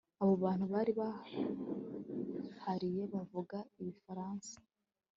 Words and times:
abo 0.21 0.33
bantu 0.43 0.65
bari 0.73 0.93
hariya 2.63 3.03
bavuga 3.13 3.57
igifaransa 3.79 4.53